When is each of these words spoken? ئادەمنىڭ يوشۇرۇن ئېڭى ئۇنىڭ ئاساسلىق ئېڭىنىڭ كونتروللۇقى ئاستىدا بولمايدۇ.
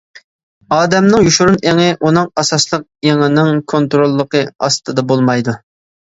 ئادەمنىڭ 0.75 1.25
يوشۇرۇن 1.25 1.57
ئېڭى 1.71 1.83
ئۇنىڭ 2.07 2.31
ئاساسلىق 2.41 2.85
ئېڭىنىڭ 3.09 3.59
كونتروللۇقى 3.73 4.41
ئاستىدا 4.69 5.05
بولمايدۇ. 5.13 5.55